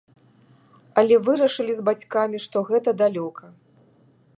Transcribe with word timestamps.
Але 1.01 1.15
вырашылі 1.29 1.73
з 1.81 1.85
бацькамі, 1.91 2.37
што 2.47 2.57
гэта 2.71 2.89
далёка. 3.05 3.57